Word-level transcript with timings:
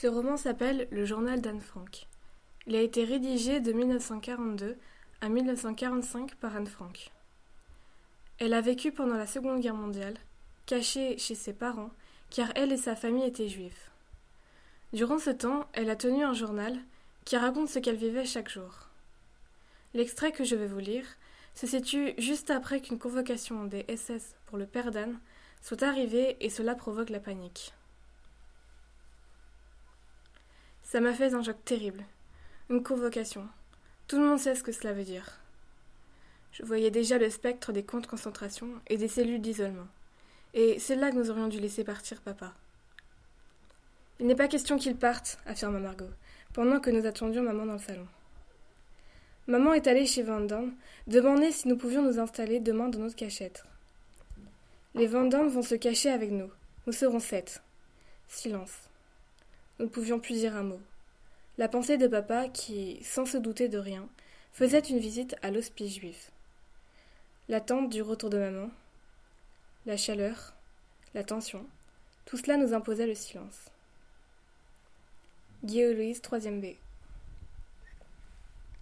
Ce 0.00 0.06
roman 0.06 0.36
s'appelle 0.36 0.86
Le 0.92 1.04
journal 1.04 1.40
d'Anne 1.40 1.60
Frank. 1.60 2.06
Il 2.68 2.76
a 2.76 2.80
été 2.80 3.02
rédigé 3.02 3.58
de 3.58 3.72
1942 3.72 4.76
à 5.20 5.28
1945 5.28 6.36
par 6.36 6.54
Anne 6.54 6.68
Frank. 6.68 7.10
Elle 8.38 8.54
a 8.54 8.60
vécu 8.60 8.92
pendant 8.92 9.16
la 9.16 9.26
Seconde 9.26 9.60
Guerre 9.60 9.74
mondiale, 9.74 10.14
cachée 10.66 11.18
chez 11.18 11.34
ses 11.34 11.52
parents, 11.52 11.90
car 12.30 12.52
elle 12.54 12.70
et 12.70 12.76
sa 12.76 12.94
famille 12.94 13.24
étaient 13.24 13.48
juifs. 13.48 13.90
Durant 14.92 15.18
ce 15.18 15.30
temps, 15.30 15.66
elle 15.72 15.90
a 15.90 15.96
tenu 15.96 16.22
un 16.22 16.32
journal 16.32 16.78
qui 17.24 17.36
raconte 17.36 17.68
ce 17.68 17.80
qu'elle 17.80 17.96
vivait 17.96 18.24
chaque 18.24 18.50
jour. 18.50 18.90
L'extrait 19.94 20.30
que 20.30 20.44
je 20.44 20.54
vais 20.54 20.68
vous 20.68 20.78
lire 20.78 21.06
se 21.56 21.66
situe 21.66 22.14
juste 22.18 22.50
après 22.50 22.80
qu'une 22.80 23.00
convocation 23.00 23.64
des 23.64 23.84
SS 23.96 24.36
pour 24.46 24.58
le 24.58 24.66
père 24.66 24.92
d'Anne 24.92 25.18
soit 25.60 25.82
arrivée 25.82 26.36
et 26.38 26.50
cela 26.50 26.76
provoque 26.76 27.10
la 27.10 27.18
panique. 27.18 27.72
Ça 30.90 31.00
m'a 31.00 31.12
fait 31.12 31.34
un 31.34 31.42
choc 31.42 31.62
terrible. 31.66 32.02
Une 32.70 32.82
convocation. 32.82 33.46
Tout 34.06 34.16
le 34.18 34.24
monde 34.24 34.38
sait 34.38 34.54
ce 34.54 34.62
que 34.62 34.72
cela 34.72 34.94
veut 34.94 35.04
dire. 35.04 35.38
Je 36.50 36.62
voyais 36.62 36.90
déjà 36.90 37.18
le 37.18 37.28
spectre 37.28 37.72
des 37.74 37.82
camps 37.82 38.00
de 38.00 38.06
concentration 38.06 38.68
et 38.86 38.96
des 38.96 39.06
cellules 39.06 39.42
d'isolement. 39.42 39.86
Et 40.54 40.78
c'est 40.78 40.96
là 40.96 41.10
que 41.10 41.16
nous 41.16 41.30
aurions 41.30 41.48
dû 41.48 41.60
laisser 41.60 41.84
partir 41.84 42.22
papa. 42.22 42.54
Il 44.18 44.26
n'est 44.26 44.34
pas 44.34 44.48
question 44.48 44.78
qu'il 44.78 44.96
parte, 44.96 45.38
affirma 45.44 45.78
Margot, 45.78 46.08
pendant 46.54 46.80
que 46.80 46.88
nous 46.88 47.04
attendions 47.04 47.42
maman 47.42 47.66
dans 47.66 47.74
le 47.74 47.78
salon. 47.78 48.06
Maman 49.46 49.74
est 49.74 49.88
allée 49.88 50.06
chez 50.06 50.22
Van 50.22 50.46
demander 51.06 51.52
si 51.52 51.68
nous 51.68 51.76
pouvions 51.76 52.00
nous 52.00 52.18
installer 52.18 52.60
demain 52.60 52.88
dans 52.88 53.00
notre 53.00 53.14
cachette. 53.14 53.62
Les 54.94 55.06
Van 55.06 55.28
vont 55.28 55.62
se 55.62 55.74
cacher 55.74 56.08
avec 56.08 56.30
nous. 56.30 56.50
Nous 56.86 56.94
serons 56.94 57.20
sept. 57.20 57.62
Silence. 58.26 58.87
Nous 59.78 59.88
pouvions 59.88 60.18
plus 60.18 60.34
dire 60.34 60.56
un 60.56 60.64
mot. 60.64 60.80
La 61.56 61.68
pensée 61.68 61.98
de 61.98 62.08
papa, 62.08 62.48
qui, 62.48 62.98
sans 63.04 63.26
se 63.26 63.38
douter 63.38 63.68
de 63.68 63.78
rien, 63.78 64.08
faisait 64.52 64.80
une 64.80 64.98
visite 64.98 65.36
à 65.42 65.50
l'hospice 65.50 65.94
juif. 65.94 66.32
L'attente 67.48 67.88
du 67.88 68.02
retour 68.02 68.28
de 68.28 68.38
maman, 68.38 68.70
la 69.86 69.96
chaleur, 69.96 70.54
la 71.14 71.22
tension, 71.22 71.64
tout 72.26 72.36
cela 72.36 72.56
nous 72.56 72.74
imposait 72.74 73.06
le 73.06 73.14
silence. 73.14 73.70
Louise, 75.62 76.20
3 76.20 76.40
B. 76.40 76.74